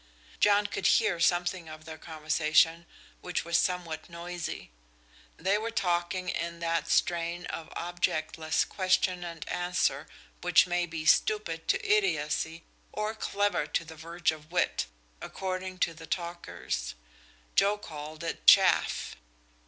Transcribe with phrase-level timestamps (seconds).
[0.39, 2.87] John could hear something of their conversation,
[3.21, 4.71] which was somewhat noisy.
[5.37, 10.07] They were talking in that strain of objectless question and answer
[10.41, 14.87] which may be stupid to idiocy or clever to the verge of wit,
[15.21, 16.95] according to the talkers.
[17.53, 19.15] Joe called it "chaff."